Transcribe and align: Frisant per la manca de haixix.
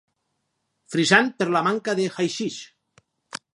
Frisant 0.93 1.29
per 1.43 1.47
la 1.57 1.63
manca 1.69 1.97
de 2.01 2.09
haixix. 2.17 2.59